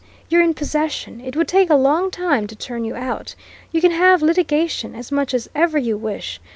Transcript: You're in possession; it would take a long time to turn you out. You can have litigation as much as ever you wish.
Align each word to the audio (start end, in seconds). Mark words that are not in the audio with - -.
You're 0.29 0.41
in 0.41 0.55
possession; 0.55 1.21
it 1.23 1.35
would 1.35 1.47
take 1.47 1.69
a 1.69 1.75
long 1.75 2.09
time 2.09 2.47
to 2.47 2.55
turn 2.55 2.83
you 2.85 2.95
out. 2.95 3.35
You 3.71 3.81
can 3.81 3.91
have 3.91 4.23
litigation 4.23 4.95
as 4.95 5.11
much 5.11 5.31
as 5.31 5.47
ever 5.53 5.77
you 5.77 5.95
wish. 5.95 6.41